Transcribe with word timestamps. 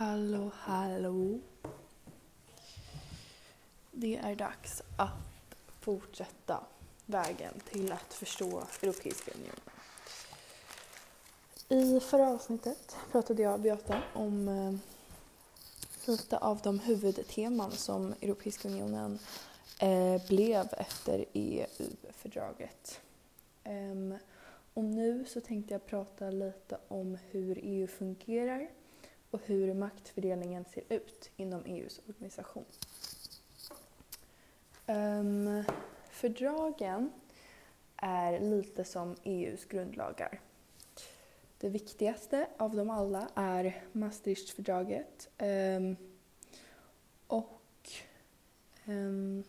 Hallå, 0.00 0.50
hallå. 0.54 1.38
Det 3.92 4.16
är 4.16 4.36
dags 4.36 4.82
att 4.96 5.10
fortsätta 5.80 6.64
vägen 7.06 7.54
till 7.70 7.92
att 7.92 8.14
förstå 8.14 8.62
Europeiska 8.82 9.32
unionen. 9.34 9.60
I 11.68 12.00
förra 12.00 12.28
avsnittet 12.28 12.96
pratade 13.12 13.42
jag 13.42 13.54
och 13.54 13.60
Beata 13.60 14.02
om 14.14 14.48
eh, 14.48 14.74
lite 16.06 16.38
av 16.38 16.60
de 16.62 16.78
huvudteman 16.78 17.70
som 17.70 18.14
Europeiska 18.20 18.68
unionen 18.68 19.18
eh, 19.78 20.26
blev 20.28 20.68
efter 20.72 21.24
EU-fördraget. 21.32 23.00
Ehm, 23.64 24.14
och 24.74 24.84
nu 24.84 25.24
så 25.24 25.40
tänkte 25.40 25.74
jag 25.74 25.86
prata 25.86 26.30
lite 26.30 26.78
om 26.88 27.18
hur 27.30 27.58
EU 27.62 27.86
fungerar 27.86 28.79
och 29.30 29.40
hur 29.44 29.74
maktfördelningen 29.74 30.64
ser 30.64 30.82
ut 30.88 31.30
inom 31.36 31.64
EUs 31.64 32.00
organisation. 32.08 32.64
Um, 34.86 35.64
fördragen 36.10 37.12
är 37.96 38.40
lite 38.40 38.84
som 38.84 39.16
EUs 39.24 39.64
grundlagar. 39.64 40.40
Det 41.58 41.68
viktigaste 41.68 42.48
av 42.56 42.76
dem 42.76 42.90
alla 42.90 43.28
är 43.34 43.84
Maastrichtfördraget 43.92 45.28
um, 45.38 45.96
och 47.26 47.90
um, 48.86 49.44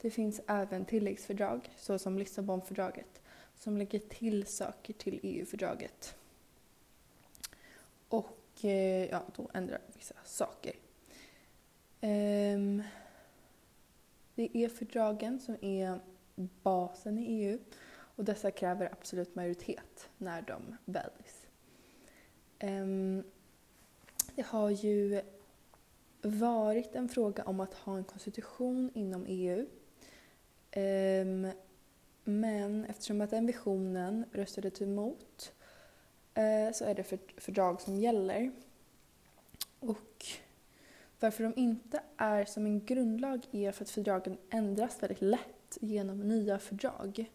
det 0.00 0.10
finns 0.10 0.40
även 0.46 0.84
tilläggsfördrag 0.84 1.70
såsom 1.76 2.18
Lissabonfördraget 2.18 3.22
som 3.54 3.76
lägger 3.76 3.98
till 3.98 4.46
saker 4.46 4.92
till 4.92 5.20
EU-fördraget. 5.22 6.14
Och 8.08 8.39
Eh, 8.64 9.10
ja, 9.10 9.22
då 9.36 9.50
ändrar 9.54 9.80
vissa 9.96 10.14
saker. 10.24 10.72
Um, 12.00 12.82
det 14.34 14.56
är 14.56 14.68
fördragen 14.68 15.40
som 15.40 15.56
är 15.60 16.00
basen 16.62 17.18
i 17.18 17.22
EU 17.22 17.58
och 17.92 18.24
dessa 18.24 18.50
kräver 18.50 18.92
absolut 18.92 19.34
majoritet 19.34 20.08
när 20.18 20.42
de 20.42 20.76
väljs. 20.84 21.46
Um, 22.62 23.24
det 24.34 24.46
har 24.46 24.70
ju 24.70 25.22
varit 26.22 26.94
en 26.94 27.08
fråga 27.08 27.42
om 27.42 27.60
att 27.60 27.74
ha 27.74 27.96
en 27.96 28.04
konstitution 28.04 28.90
inom 28.94 29.24
EU. 29.28 29.60
Um, 29.60 29.66
ehm, 30.70 31.50
men 32.24 32.84
eftersom 32.84 33.20
att 33.20 33.30
den 33.30 33.46
visionen 33.46 34.24
röstades 34.32 34.82
emot 34.82 35.52
Eh, 36.40 36.72
så 36.72 36.84
är 36.84 36.94
det 36.94 37.02
för, 37.02 37.18
fördrag 37.36 37.80
som 37.80 37.96
gäller. 37.96 38.50
Och 39.80 40.26
varför 41.20 41.44
de 41.44 41.52
inte 41.56 42.02
är 42.16 42.44
som 42.44 42.66
en 42.66 42.84
grundlag 42.84 43.46
är 43.50 43.72
för 43.72 43.84
att 43.84 43.90
fördragen 43.90 44.38
ändras 44.50 45.02
väldigt 45.02 45.20
lätt 45.22 45.78
genom 45.80 46.28
nya 46.28 46.58
fördrag. 46.58 47.30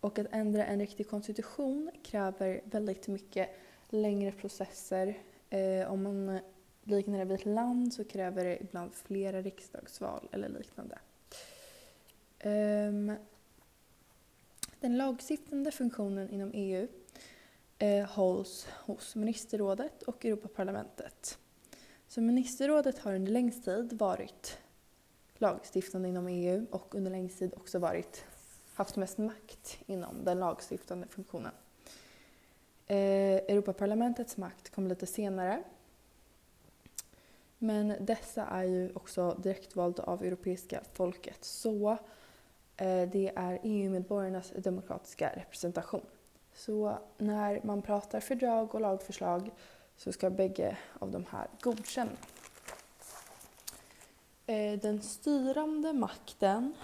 Och 0.00 0.18
att 0.18 0.26
ändra 0.32 0.66
en 0.66 0.80
riktig 0.80 1.08
konstitution 1.08 1.90
kräver 2.02 2.60
väldigt 2.64 3.08
mycket 3.08 3.50
längre 3.88 4.32
processer. 4.32 5.18
Eh, 5.50 5.92
om 5.92 6.02
man 6.02 6.40
liknar 6.82 7.18
det 7.18 7.24
vid 7.24 7.34
ett 7.34 7.46
land 7.46 7.94
så 7.94 8.04
kräver 8.04 8.44
det 8.44 8.62
ibland 8.62 8.94
flera 8.94 9.42
riksdagsval 9.42 10.28
eller 10.32 10.48
liknande. 10.48 10.98
Um, 12.44 13.12
den 14.80 14.96
lagstiftande 14.96 15.70
funktionen 15.70 16.30
inom 16.30 16.50
EU 16.54 16.88
eh, 17.78 18.04
hålls 18.06 18.66
hos 18.86 19.16
ministerrådet 19.16 20.02
och 20.02 20.24
Europaparlamentet. 20.24 21.38
Så 22.08 22.20
ministerrådet 22.20 22.98
har 22.98 23.14
under 23.14 23.32
längst 23.32 23.64
tid 23.64 23.92
varit 23.92 24.58
lagstiftande 25.34 26.08
inom 26.08 26.28
EU 26.28 26.66
och 26.70 26.94
under 26.94 27.10
längst 27.10 27.38
tid 27.38 27.54
också 27.56 27.78
varit, 27.78 28.24
haft 28.74 28.96
mest 28.96 29.18
makt 29.18 29.78
inom 29.86 30.24
den 30.24 30.40
lagstiftande 30.40 31.06
funktionen. 31.06 31.52
Eh, 32.86 32.96
Europaparlamentets 33.36 34.36
makt 34.36 34.70
kom 34.70 34.88
lite 34.88 35.06
senare. 35.06 35.62
Men 37.58 37.94
dessa 38.00 38.44
är 38.44 38.64
ju 38.64 38.92
också 38.94 39.34
direktvalda 39.42 40.02
av 40.02 40.22
europeiska 40.22 40.82
folket. 40.92 41.44
Så 41.44 41.98
Eh, 42.80 43.08
det 43.08 43.32
är 43.36 43.58
EU-medborgarnas 43.62 44.52
demokratiska 44.56 45.30
representation. 45.34 46.06
Så 46.58 46.98
när 47.18 47.60
man 47.64 47.82
pratar 47.82 48.20
fördrag 48.20 48.74
och 48.74 48.80
lagförslag 48.80 49.50
så 49.96 50.12
ska 50.12 50.30
bägge 50.30 50.78
av 50.98 51.10
de 51.10 51.24
här 51.30 51.48
godkänna. 51.60 52.10
Eh, 54.46 54.80
den 54.80 55.02
styrande 55.02 55.92
makten 55.92 56.74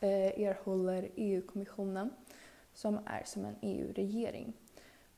eh, 0.00 0.40
erhåller 0.40 1.10
EU-kommissionen 1.14 2.10
som 2.74 2.98
är 3.06 3.22
som 3.24 3.44
en 3.44 3.56
EU-regering. 3.60 4.52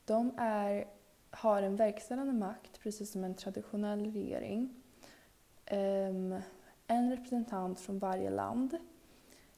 De 0.05 0.31
är, 0.37 0.87
har 1.29 1.61
en 1.61 1.75
verkställande 1.75 2.33
makt 2.33 2.79
precis 2.79 3.11
som 3.11 3.23
en 3.23 3.35
traditionell 3.35 4.13
regering. 4.13 4.83
Ehm, 5.65 6.35
en 6.87 7.11
representant 7.11 7.79
från 7.79 7.99
varje 7.99 8.29
land 8.29 8.77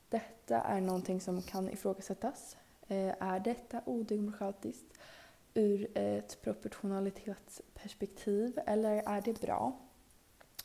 detta 0.10 0.62
är 0.62 0.82
någonting 0.82 1.22
som 1.22 1.42
kan 1.42 1.70
ifrågasättas. 1.70 2.58
Eh, 2.88 3.14
är 3.20 3.40
detta 3.40 3.82
odemokratiskt 3.86 4.98
ur 5.54 5.98
ett 5.98 6.42
proportionalitetsperspektiv 6.42 8.60
eller 8.66 9.04
är 9.06 9.22
det 9.22 9.42
bra? 9.42 9.80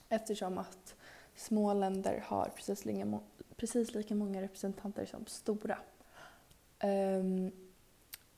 Eftersom 0.08 0.58
att 0.58 0.94
små 1.34 1.74
länder 1.74 2.24
har 2.26 2.52
precis 2.56 2.84
lika, 2.84 3.20
precis 3.56 3.94
lika 3.94 4.14
många 4.14 4.42
representanter 4.42 5.06
som 5.06 5.26
stora. 5.26 5.78
Um, 6.82 7.52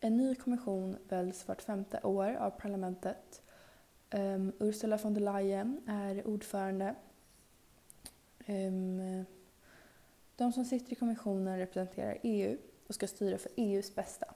en 0.00 0.16
ny 0.16 0.34
kommission 0.34 0.97
väljs 1.09 1.49
vart 1.49 1.62
femte 1.62 2.00
år 2.03 2.34
av 2.34 2.50
parlamentet. 2.50 3.43
Um, 4.10 4.53
Ursula 4.60 4.97
von 4.97 5.14
der 5.14 5.20
Leyen 5.20 5.81
är 5.87 6.26
ordförande. 6.26 6.94
Um, 8.47 9.25
de 10.37 10.53
som 10.53 10.64
sitter 10.64 10.93
i 10.93 10.94
kommissionen 10.94 11.59
representerar 11.59 12.19
EU 12.22 12.56
och 12.87 12.94
ska 12.94 13.06
styra 13.06 13.38
för 13.38 13.50
EUs 13.56 13.94
bästa. 13.94 14.34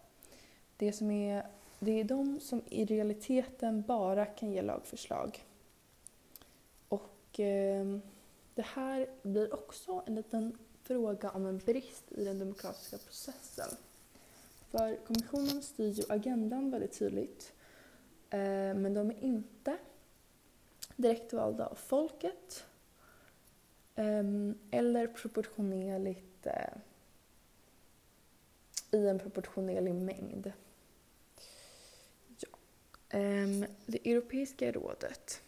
Det, 0.77 0.93
som 0.93 1.11
är, 1.11 1.47
det 1.79 2.01
är 2.01 2.05
de 2.05 2.41
som 2.41 2.62
i 2.71 2.84
realiteten 2.84 3.83
bara 3.83 4.27
kan 4.27 4.53
ge 4.53 4.62
lagförslag. 4.62 5.45
Och 6.89 7.41
eh, 7.41 7.99
det 8.55 8.67
här 8.67 9.07
blir 9.23 9.55
också 9.55 10.03
en 10.07 10.15
liten 10.15 10.59
fråga 10.83 11.31
om 11.31 11.47
en 11.47 11.59
brist 11.59 12.12
i 12.12 12.25
den 12.25 12.39
demokratiska 12.39 12.99
processen. 12.99 13.69
För 14.71 14.97
kommissionen 15.07 15.63
styr 15.63 15.91
ju 15.91 16.03
agendan 16.09 16.71
väldigt 16.71 16.99
tydligt. 16.99 17.53
Eh, 18.31 18.75
men 18.75 18.95
de 18.95 19.11
är 19.11 19.25
inte 19.25 19.77
direktvalda 20.97 21.67
av 21.67 21.75
folket 21.75 22.65
eh, 23.95 24.25
eller 24.71 25.07
proportionerligt 25.07 26.47
eh, 26.47 26.53
i 28.91 29.06
en 29.06 29.19
proportionerlig 29.19 29.94
mängd. 29.94 30.52
Ja. 32.38 32.48
Um, 33.19 33.66
det 33.86 34.10
Europeiska 34.10 34.72
rådet. 34.72 35.42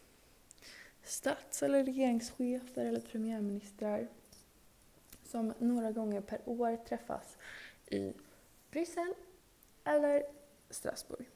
Stats 1.02 1.62
eller 1.62 1.84
regeringschefer 1.84 2.84
eller 2.84 3.00
premiärministrar 3.00 4.08
som 5.24 5.54
några 5.58 5.92
gånger 5.92 6.20
per 6.20 6.40
år 6.44 6.76
träffas 6.76 7.36
i 7.86 8.12
Bryssel 8.70 9.14
eller 9.84 10.22
Strasbourg. 10.70 11.26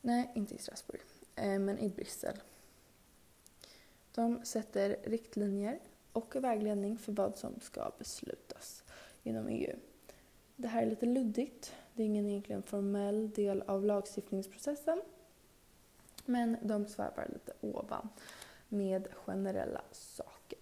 Nej, 0.00 0.30
inte 0.34 0.54
i 0.54 0.58
Strasbourg, 0.58 1.00
eh, 1.34 1.58
men 1.58 1.78
i 1.78 1.88
Bryssel. 1.88 2.36
De 4.14 4.44
sätter 4.44 4.96
riktlinjer 5.02 5.78
och 6.12 6.36
vägledning 6.36 6.98
för 6.98 7.12
vad 7.12 7.38
som 7.38 7.60
ska 7.60 7.92
beslutas 7.98 8.84
inom 9.22 9.48
EU. 9.48 9.76
Det 10.56 10.68
här 10.68 10.82
är 10.82 10.86
lite 10.86 11.06
luddigt. 11.06 11.74
Det 11.94 12.02
är 12.02 12.06
ingen 12.06 12.26
egentligen 12.26 12.62
formell 12.62 13.30
del 13.30 13.62
av 13.62 13.84
lagstiftningsprocessen. 13.84 15.02
Men 16.24 16.56
de 16.62 16.86
svävar 16.86 17.28
lite 17.32 17.52
ovan 17.60 18.08
med 18.68 19.08
generella 19.14 19.82
saker. 19.92 20.58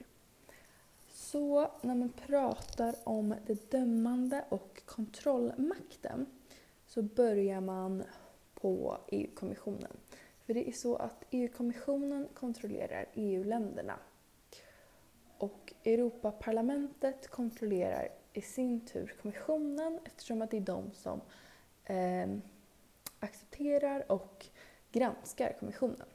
Så 1.08 1.70
när 1.80 1.94
man 1.94 2.12
pratar 2.26 2.94
om 3.04 3.34
det 3.46 3.70
dömande 3.70 4.44
och 4.48 4.82
kontrollmakten 4.86 6.26
så 6.86 7.02
börjar 7.02 7.60
man 7.60 8.02
på 8.54 8.98
EU-kommissionen. 9.08 9.96
För 10.46 10.54
det 10.54 10.68
är 10.68 10.72
så 10.72 10.96
att 10.96 11.24
EU-kommissionen 11.30 12.28
kontrollerar 12.34 13.06
EU-länderna. 13.14 13.98
Och 15.38 15.72
Europaparlamentet 15.84 17.28
kontrollerar 17.28 18.08
i 18.32 18.40
sin 18.42 18.80
tur 18.80 19.14
kommissionen 19.22 19.98
eftersom 20.04 20.42
att 20.42 20.50
det 20.50 20.56
är 20.56 20.60
de 20.60 20.92
som 20.92 21.20
eh, 21.84 22.28
accepterar 23.20 24.12
och 24.12 24.46
granskar 24.92 25.56
kommissionen. 25.60 26.06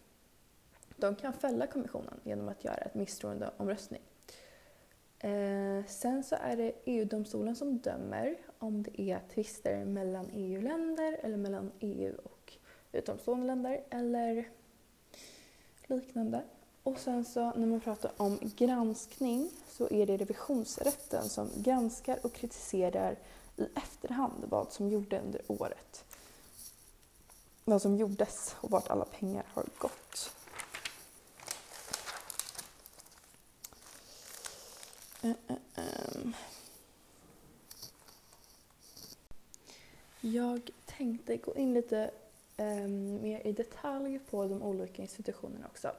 De 0.95 1.15
kan 1.15 1.33
fälla 1.33 1.67
kommissionen 1.67 2.19
genom 2.23 2.49
att 2.49 2.63
göra 2.63 2.75
ett 2.75 2.93
misstroendeomröstning. 2.95 4.01
Eh, 5.19 5.85
sen 5.87 6.23
så 6.23 6.35
är 6.35 6.57
det 6.57 6.71
EU-domstolen 6.85 7.55
som 7.55 7.77
dömer 7.77 8.37
om 8.59 8.83
det 8.83 9.01
är 9.01 9.19
tvister 9.33 9.85
mellan 9.85 10.29
EU-länder 10.33 11.19
eller 11.23 11.37
mellan 11.37 11.71
EU 11.79 12.15
och 12.23 12.53
utomstående 12.91 13.47
länder 13.47 13.83
eller 13.89 14.49
liknande. 15.87 16.43
Och 16.87 16.99
sen 16.99 17.25
så 17.25 17.51
när 17.55 17.67
man 17.67 17.79
pratar 17.79 18.11
om 18.17 18.39
granskning 18.41 19.49
så 19.69 19.89
är 19.89 20.05
det 20.05 20.17
revisionsrätten 20.17 21.29
som 21.29 21.49
granskar 21.55 22.19
och 22.23 22.33
kritiserar 22.33 23.17
i 23.57 23.63
efterhand 23.75 24.45
vad 24.49 24.71
som 24.71 24.89
gjorde 24.89 25.19
under 25.19 25.41
året. 25.47 26.05
Vad 27.63 27.81
som 27.81 27.97
gjordes 27.97 28.55
och 28.61 28.71
vart 28.71 28.89
alla 28.89 29.05
pengar 29.05 29.45
har 29.53 29.65
gått. 29.77 30.35
Ehm, 35.21 35.33
ehm, 35.47 35.57
ehm. 35.75 36.33
Jag 40.21 40.69
tänkte 40.85 41.37
gå 41.37 41.55
in 41.55 41.73
lite 41.73 42.11
mer 43.21 43.47
i 43.47 43.51
detalj 43.51 44.19
på 44.19 44.47
de 44.47 44.63
olika 44.63 45.01
institutionerna 45.01 45.65
också. 45.65 45.91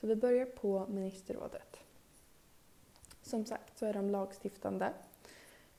Så 0.00 0.06
vi 0.06 0.16
börjar 0.16 0.46
på 0.46 0.86
ministerrådet. 0.88 1.80
Som 3.22 3.44
sagt 3.44 3.78
så 3.78 3.86
är 3.86 3.92
de 3.92 4.10
lagstiftande. 4.10 4.92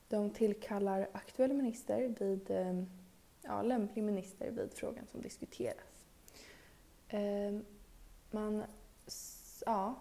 De 0.08 0.30
tillkallar 0.30 1.08
aktuell 1.12 1.52
minister 1.52 2.14
vid, 2.18 2.50
eh, 2.50 2.82
ja, 3.42 3.62
lämplig 3.62 4.04
minister 4.04 4.50
vid 4.50 4.72
frågan 4.74 5.06
som 5.06 5.20
diskuteras. 5.20 6.06
Eh, 7.08 7.58
man, 8.30 8.64
ja, 9.66 9.94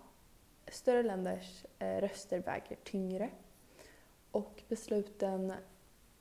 större 0.68 1.04
länders 1.04 1.66
eh, 1.80 2.02
röster 2.02 2.40
väger 2.40 2.78
tyngre 2.84 3.30
och 4.32 4.64
besluten 4.68 5.54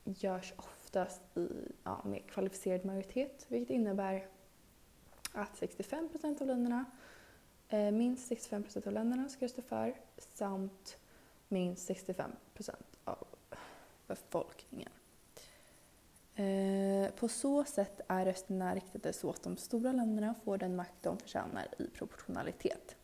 görs 0.03 0.53
oftast 0.57 1.37
i, 1.37 1.47
ja, 1.83 2.01
med 2.05 2.29
kvalificerad 2.29 2.85
majoritet 2.85 3.45
vilket 3.47 3.69
innebär 3.69 4.27
att 5.31 5.57
65 5.57 6.09
procent 6.09 6.41
av 6.41 6.47
länderna, 6.47 6.85
Eh, 7.69 7.91
minst 7.91 8.27
65 8.27 8.63
procent 8.63 8.87
av 8.87 8.93
länderna 8.93 9.29
ska 9.29 9.45
rösta 9.45 9.61
för 9.61 9.95
samt 10.17 10.97
minst 11.47 11.85
65 11.85 12.31
procent 12.53 12.97
av 13.03 13.27
befolkningen. 14.07 14.91
Eh, 16.35 17.11
på 17.11 17.27
så 17.27 17.63
sätt 17.63 18.01
är 18.07 18.25
rösterna 18.25 18.75
riktade 18.75 19.13
så 19.13 19.29
att 19.29 19.43
de 19.43 19.57
stora 19.57 19.91
länderna 19.91 20.35
får 20.43 20.57
den 20.57 20.75
makt 20.75 21.03
de 21.03 21.17
förtjänar 21.17 21.67
i 21.77 21.87
proportionalitet 21.87 22.95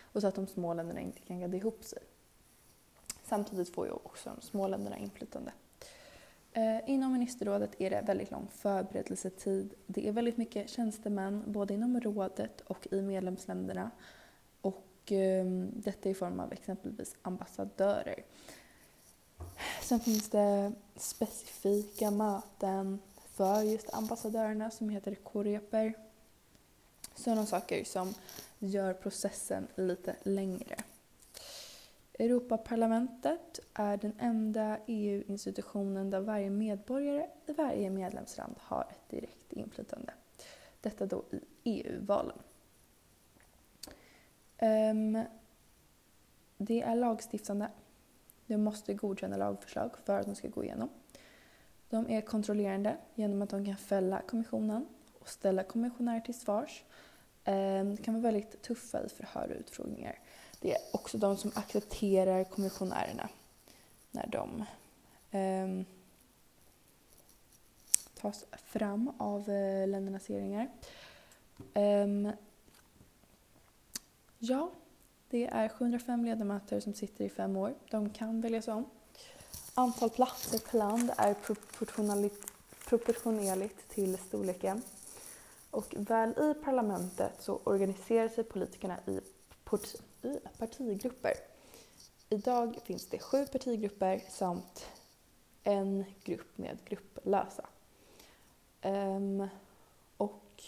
och 0.00 0.20
så 0.20 0.26
att 0.26 0.34
de 0.34 0.46
små 0.46 0.74
länderna 0.74 1.00
inte 1.00 1.20
kan 1.20 1.40
gadda 1.40 1.56
ihop 1.56 1.84
sig. 1.84 2.02
Samtidigt 3.24 3.74
får 3.74 3.86
ju 3.86 3.92
också 3.92 4.30
de 4.36 4.42
små 4.42 4.68
länderna 4.68 4.98
inflytande. 4.98 5.52
Eh, 6.52 6.90
inom 6.90 7.12
ministerrådet 7.12 7.80
är 7.80 7.90
det 7.90 8.02
väldigt 8.06 8.30
lång 8.30 8.48
förberedelsetid. 8.52 9.74
Det 9.86 10.08
är 10.08 10.12
väldigt 10.12 10.36
mycket 10.36 10.70
tjänstemän 10.70 11.42
både 11.46 11.74
inom 11.74 12.00
rådet 12.00 12.60
och 12.60 12.86
i 12.90 13.02
medlemsländerna. 13.02 13.90
Och 14.60 15.12
eh, 15.12 15.46
detta 15.72 16.08
i 16.08 16.14
form 16.14 16.40
av 16.40 16.52
exempelvis 16.52 17.16
ambassadörer. 17.22 18.24
Sen 19.82 20.00
finns 20.00 20.30
det 20.30 20.72
specifika 20.96 22.10
möten 22.10 22.98
för 23.38 23.62
just 23.62 23.94
ambassadörerna 23.94 24.70
som 24.70 24.88
heter 24.88 25.14
koreper. 25.14 25.94
Sådana 27.14 27.46
saker 27.46 27.84
som 27.84 28.14
gör 28.58 28.94
processen 28.94 29.66
lite 29.74 30.16
längre. 30.22 30.76
Europaparlamentet 32.18 33.60
är 33.74 33.96
den 33.96 34.12
enda 34.18 34.78
EU-institutionen 34.86 36.10
där 36.10 36.20
varje 36.20 36.50
medborgare 36.50 37.26
i 37.46 37.52
varje 37.52 37.90
medlemsland 37.90 38.54
har 38.58 38.86
ett 38.90 39.10
direkt 39.10 39.52
inflytande. 39.52 40.12
Detta 40.80 41.06
då 41.06 41.24
i 41.30 41.40
EU-valen. 41.64 42.38
Um, 44.60 45.16
ehm, 45.16 45.18
det 46.56 46.82
är 46.82 46.96
lagstiftande. 46.96 47.70
De 48.46 48.56
måste 48.56 48.94
godkänna 48.94 49.36
lagförslag 49.36 49.90
för 50.04 50.18
att 50.18 50.26
de 50.26 50.34
ska 50.34 50.48
gå 50.48 50.64
igenom. 50.64 50.88
De 51.88 52.10
är 52.10 52.20
kontrollerande 52.20 52.96
genom 53.14 53.42
att 53.42 53.50
de 53.50 53.64
kan 53.64 53.76
fälla 53.76 54.22
kommissionen 54.22 54.86
och 55.18 55.28
ställa 55.28 55.62
kommissionärer 55.62 56.20
till 56.20 56.40
svars 56.40 56.84
De 57.44 57.96
det 57.96 58.02
kan 58.02 58.14
vara 58.14 58.22
väldigt 58.22 58.62
tuffa 58.62 59.04
i 59.04 59.08
förhör 59.08 59.50
och 59.50 59.60
utfrågningar. 59.60 60.18
Det 60.60 60.74
är 60.74 60.80
också 60.92 61.18
de 61.18 61.36
som 61.36 61.52
accepterar 61.54 62.44
kommissionärerna 62.44 63.28
när 64.10 64.26
de 64.26 64.64
eh, 65.38 65.86
tas 68.14 68.44
fram 68.64 69.12
av 69.18 69.50
eh, 69.50 69.88
ländernas 69.88 70.26
regeringar. 70.26 70.68
Eh, 71.74 72.32
ja, 74.38 74.70
det 75.30 75.46
är 75.46 75.68
705 75.68 76.24
ledamöter 76.24 76.80
som 76.80 76.94
sitter 76.94 77.24
i 77.24 77.28
fem 77.28 77.56
år. 77.56 77.74
De 77.90 78.10
kan 78.10 78.40
väljas 78.40 78.68
om. 78.68 78.84
Antal 79.74 80.10
platser 80.10 80.58
per 80.58 80.78
land 80.78 81.10
är 81.16 81.34
proportionerligt 82.88 83.88
till 83.88 84.18
storleken. 84.18 84.82
Och 85.70 85.94
väl 85.98 86.30
i 86.30 86.54
parlamentet 86.64 87.32
så 87.38 87.60
organiserar 87.64 88.28
sig 88.28 88.44
politikerna 88.44 88.96
i 89.06 89.20
partigrupper. 90.58 91.32
Idag 92.28 92.78
finns 92.84 93.06
det 93.06 93.18
sju 93.18 93.46
partigrupper 93.46 94.22
samt 94.28 94.86
en 95.64 96.04
grupp 96.24 96.58
med 96.58 96.78
grupplösa. 96.84 97.66
Um, 98.82 99.48
och 100.16 100.62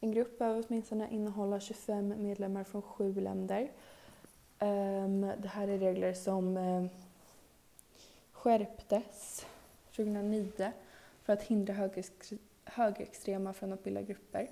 en 0.00 0.12
grupp 0.12 0.38
behöver 0.38 0.64
åtminstone 0.68 1.10
innehålla 1.10 1.60
25 1.60 2.22
medlemmar 2.22 2.64
från 2.64 2.82
sju 2.82 3.20
länder. 3.20 3.72
Um, 4.58 5.20
det 5.20 5.48
här 5.48 5.68
är 5.68 5.78
regler 5.78 6.14
som 6.14 6.56
um, 6.56 6.88
skärptes 8.32 9.46
2009 9.96 10.72
för 11.22 11.32
att 11.32 11.42
hindra 11.42 11.90
högerextrema 12.64 13.52
från 13.52 13.72
att 13.72 13.84
bilda 13.84 14.02
grupper. 14.02 14.50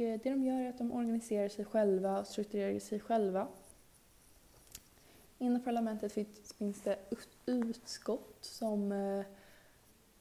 Eh, 0.00 0.20
det 0.22 0.30
de 0.30 0.44
gör 0.44 0.60
är 0.60 0.68
att 0.68 0.78
de 0.78 0.92
organiserar 0.92 1.48
sig 1.48 1.64
själva 1.64 2.20
och 2.20 2.26
strukturerar 2.26 2.78
sig 2.78 3.00
själva. 3.00 3.48
Inom 5.38 5.62
parlamentet 5.62 6.12
finns 6.58 6.80
det 6.80 6.98
utskott 7.46 8.38
som 8.40 8.92
eh, 8.92 9.18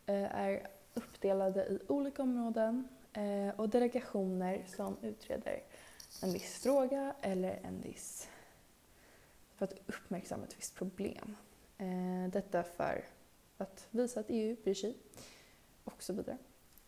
eh, 0.06 0.36
är 0.36 0.68
uppdelade 0.94 1.66
i 1.66 1.80
olika 1.88 2.24
områden 2.24 2.88
och 3.56 3.70
delegationer 3.70 4.64
som 4.68 4.98
utreder 5.02 5.64
en 6.24 6.34
viss 6.34 6.64
fråga 6.64 7.16
eller 7.22 7.60
en 7.64 7.82
viss 7.82 8.28
för 9.56 9.66
att 9.66 9.74
uppmärksamma 9.88 10.44
ett 10.44 10.58
visst 10.58 10.76
problem. 10.76 11.36
Detta 12.32 12.64
för 12.64 13.06
att 13.58 13.88
visa 13.92 14.20
att 14.20 14.26
EU 14.30 14.56
bryr 14.64 14.74
sig 14.74 14.98
och 15.84 16.04
så 16.04 16.14
vidare. 16.14 16.38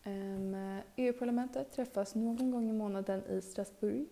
Ehm, 0.08 0.54
e 0.54 0.82
EU-parlamentet 0.96 1.72
träffas 1.72 2.14
någon 2.14 2.50
gång 2.50 2.70
i 2.70 2.72
månaden 2.72 3.26
i 3.26 3.40
Strasbourg 3.40 4.06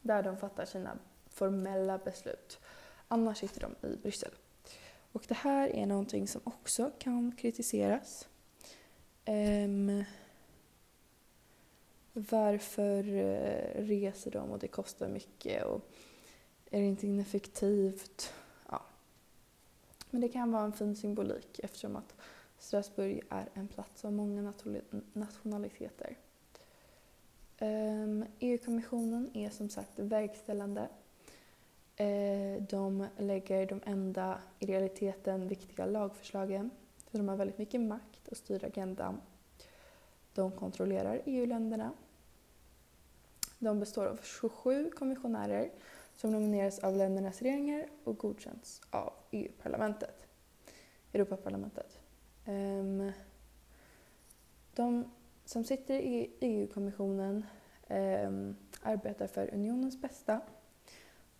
där 0.00 0.22
de 0.22 0.36
fattar 0.36 0.64
sina 0.64 0.98
formella 1.26 1.98
beslut. 1.98 2.58
Annars 3.08 3.38
sitter 3.38 3.60
de 3.60 3.88
i 3.88 3.96
Bryssel. 3.96 4.30
Och 5.12 5.24
det 5.28 5.34
här 5.34 5.68
är 5.68 5.86
någonting 5.86 6.28
som 6.28 6.40
också 6.44 6.90
kan 6.98 7.32
kritiseras. 7.32 8.28
Um, 9.26 10.04
varför 12.12 13.16
eh, 13.16 13.84
reser 13.84 14.30
de 14.30 14.50
och 14.50 14.58
det 14.58 14.68
kostar 14.68 15.08
mycket 15.08 15.64
och 15.64 15.90
är 16.70 16.80
det 16.80 16.86
inte 16.86 17.06
ineffektivt? 17.06 18.32
Men 20.10 20.20
det 20.20 20.28
kan 20.28 20.52
vara 20.52 20.64
en 20.64 20.72
fin 20.72 20.96
symbolik 20.96 21.60
eftersom 21.62 21.96
att 21.96 22.14
Strasbourg 22.64 23.20
är 23.30 23.48
en 23.54 23.68
plats 23.68 24.04
av 24.04 24.12
många 24.12 24.52
nationaliteter. 25.12 26.16
Ehm, 27.58 28.24
EU-kommissionen 28.38 29.30
är 29.34 29.50
som 29.50 29.68
sagt 29.68 29.98
verkställande. 29.98 30.88
Ehm, 31.96 32.66
de 32.70 33.06
lägger 33.18 33.66
de 33.66 33.80
enda, 33.86 34.38
i 34.58 34.66
realiteten 34.66 35.48
viktiga 35.48 35.86
lagförslagen. 35.86 36.70
Så 37.10 37.16
de 37.18 37.28
har 37.28 37.36
väldigt 37.36 37.58
mycket 37.58 37.80
makt 37.80 38.28
och 38.28 38.36
styr 38.36 38.64
agendan. 38.64 39.20
De 40.34 40.52
kontrollerar 40.52 41.22
EU-länderna. 41.24 41.92
De 43.58 43.80
består 43.80 44.06
av 44.06 44.18
27 44.22 44.90
kommissionärer 44.90 45.70
som 46.16 46.30
nomineras 46.32 46.78
av 46.78 46.96
ländernas 46.96 47.42
regeringar 47.42 47.86
och 48.04 48.18
godkänns 48.18 48.80
av 48.90 49.12
EU-parlamentet, 49.30 50.26
Europaparlamentet. 51.12 52.03
Um, 52.46 53.12
de 54.74 55.10
som 55.44 55.64
sitter 55.64 55.94
i 55.94 56.30
EU-kommissionen 56.40 57.36
um, 57.36 57.96
ehm, 57.96 58.56
arbetar 58.82 59.26
för 59.26 59.54
unionens 59.54 60.00
bästa 60.00 60.40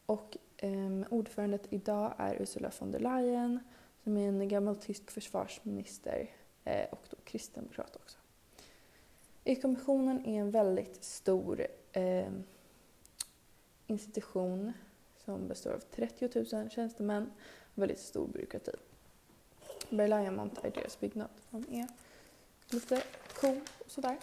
och 0.07 0.37
um, 0.63 1.05
ordförandet 1.11 1.73
idag 1.73 2.15
är 2.19 2.43
Ursula 2.43 2.71
von 2.81 2.91
der 2.91 3.01
Leyen 3.01 3.61
som 4.05 4.17
är 4.17 4.29
en 4.29 4.49
gammal 4.49 4.77
tysk 4.77 5.11
försvarsminister 5.11 6.31
eh, 6.65 6.87
och 6.91 7.07
då 7.11 7.17
kristdemokrat 7.25 7.97
också. 7.97 8.19
EU-kommissionen 9.45 10.27
är 10.27 10.41
en 10.41 10.51
väldigt 10.51 11.05
stor 11.05 11.67
eh, 11.93 12.33
institution 13.87 14.73
som 15.25 15.49
består 15.49 15.73
av 15.73 15.79
30 15.79 16.57
000 16.57 16.71
tjänstemän 16.71 17.33
och 17.75 17.83
väldigt 17.83 18.01
stor 18.01 18.27
byråkrati. 18.27 18.73
Berlian 19.91 20.37
Mount 20.37 20.61
är 20.67 20.71
deras 20.71 21.01
byggnad. 21.01 21.29
Den 21.51 21.75
är 21.75 21.89
lite 22.69 23.03
cool 23.35 23.61
och 23.85 23.91
sådär. 23.91 24.17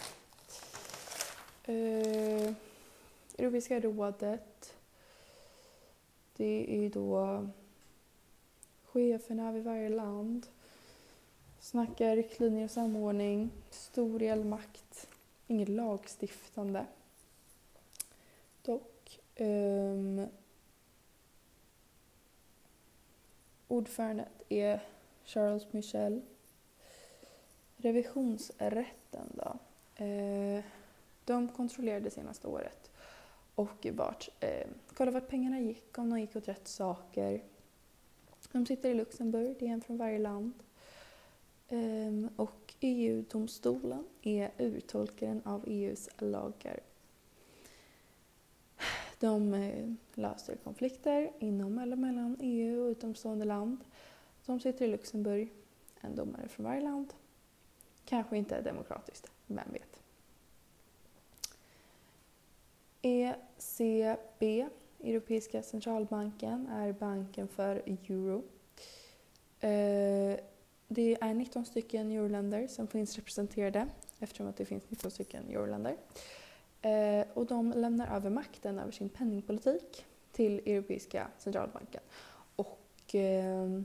Eh, 1.64 2.54
Europeiska 3.38 3.80
rådet. 3.80 4.74
Det 6.36 6.84
är 6.84 6.90
då 6.90 7.48
cheferna 8.84 9.52
vid 9.52 9.64
varje 9.64 9.88
land. 9.88 10.46
Snackar 11.60 12.16
riktlinjer 12.16 12.64
och 12.64 12.70
samordning. 12.70 13.50
Stor 13.70 14.22
elmakt. 14.22 15.08
Inget 15.46 15.68
lagstiftande. 15.68 16.86
Dock. 18.62 19.20
Um, 19.36 20.26
ordförandet 23.68 24.42
är 24.48 24.80
Charles 25.24 25.72
Michel. 25.72 26.22
Revisionsrätten 27.76 29.26
då. 29.34 29.58
Eh, 30.04 30.64
de 31.24 31.48
kontrollerade 31.48 32.10
senaste 32.10 32.46
året 32.48 32.90
och 33.54 33.86
vart, 33.92 34.28
eh, 34.40 34.66
kollade 34.94 35.20
vart 35.20 35.28
pengarna 35.28 35.60
gick, 35.60 35.98
om 35.98 36.10
de 36.10 36.20
gick 36.20 36.36
åt 36.36 36.48
rätt 36.48 36.68
saker. 36.68 37.42
De 38.52 38.66
sitter 38.66 38.90
i 38.90 38.94
Luxemburg, 38.94 39.56
det 39.58 39.66
är 39.66 39.70
en 39.70 39.80
från 39.80 39.96
varje 39.96 40.18
land. 40.18 40.52
Eh, 41.68 42.30
och 42.36 42.74
EU-domstolen 42.80 44.04
är 44.22 44.50
urtolkaren 44.58 45.42
av 45.44 45.64
EUs 45.66 46.08
lagar. 46.18 46.80
De 49.18 49.54
eh, 49.54 49.92
löser 50.14 50.56
konflikter 50.56 51.32
inom 51.38 51.78
eller 51.78 51.96
mellan 51.96 52.36
EU 52.40 52.82
och 52.84 52.90
utomstående 52.90 53.44
land. 53.44 53.84
De 54.46 54.60
sitter 54.60 54.84
i 54.84 54.88
Luxemburg, 54.88 55.52
en 56.00 56.16
domare 56.16 56.48
från 56.48 56.66
varje 56.66 56.80
land. 56.80 57.14
Kanske 58.04 58.36
inte 58.36 58.56
är 58.56 58.62
demokratiskt, 58.62 59.30
vem 59.46 59.72
vet. 59.72 60.00
ECB, 63.02 64.68
Europeiska 65.00 65.62
centralbanken, 65.62 66.66
är 66.66 66.92
banken 66.92 67.48
för 67.48 67.82
euro. 67.86 68.42
Eh, 69.60 70.40
det 70.88 71.18
är 71.20 71.34
19 71.34 71.64
stycken 71.64 72.12
euroländer 72.12 72.66
som 72.66 72.86
finns 72.86 73.16
representerade 73.16 73.86
eftersom 74.18 74.46
att 74.46 74.56
det 74.56 74.64
finns 74.64 74.82
19 74.90 75.10
stycken 75.10 75.48
euroländer. 75.48 75.96
Eh, 76.82 77.26
och 77.34 77.46
de 77.46 77.72
lämnar 77.76 78.16
över 78.16 78.30
makten 78.30 78.78
över 78.78 78.92
sin 78.92 79.08
penningpolitik 79.08 80.04
till 80.32 80.58
Europeiska 80.58 81.28
centralbanken. 81.38 82.00
Och 82.56 82.78
ehm, 83.12 83.84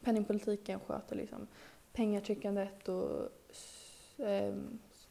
penningpolitiken 0.00 0.80
sköter 0.80 1.16
liksom 1.16 1.46
pengatryckandet 1.92 2.88
och 2.88 3.28
ehm, 4.18 4.26
eh, 4.26 4.54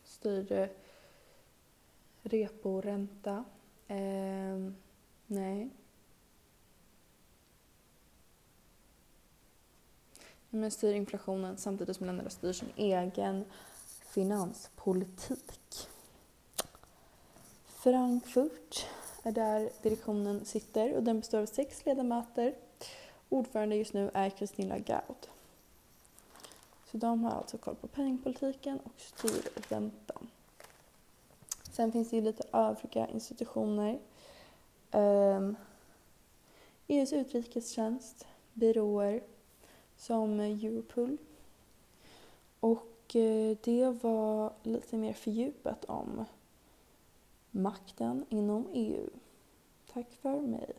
styr 0.04 0.70
reporänta. 2.22 3.44
Eh, 3.88 4.72
nej. 5.28 5.70
Men 10.50 10.72
styr 10.72 10.94
inflationen 10.94 11.58
samtidigt 11.58 11.98
som 11.98 12.06
länderna 12.06 12.30
styr 12.30 12.54
sin 12.54 12.72
egen 12.76 13.46
finanspolitik. 14.06 15.88
Frankfurt 17.66 18.86
är 19.24 19.32
där 19.32 19.70
direktionen 19.82 20.46
sitter 20.46 20.94
och 20.94 21.04
den 21.04 21.20
består 21.20 21.40
av 21.40 21.46
sex 21.46 21.86
ledamöter. 21.86 22.56
Ordförande 23.30 23.76
just 23.76 23.94
nu 23.94 24.12
är 24.14 24.30
Kristina 24.30 24.78
Gaud. 24.78 25.30
Så 26.92 26.98
de 26.98 27.24
har 27.24 27.32
alltså 27.32 27.58
koll 27.58 27.76
på 27.76 27.88
penningpolitiken 27.88 28.80
och 28.84 29.02
styr 29.02 29.50
räntan. 29.70 30.30
Sen 31.72 31.92
finns 31.92 32.10
det 32.10 32.16
ju 32.16 32.22
lite 32.22 32.44
övriga 32.52 33.08
institutioner. 33.08 34.00
Ehm, 34.92 35.44
um, 35.44 35.56
EUs 36.88 37.14
utrikestjänst, 37.14 38.28
byråer 38.54 39.22
som 39.98 40.40
Europol. 40.40 41.18
Och 42.60 43.16
eh, 43.16 43.58
det 43.64 44.04
var 44.04 44.54
lite 44.64 44.98
mer 44.98 45.14
fördjupat 45.14 45.86
om 45.86 46.26
makten 47.52 48.26
inom 48.30 48.68
EU. 48.74 49.10
Tack 49.94 50.08
för 50.22 50.42
mig. 50.42 50.74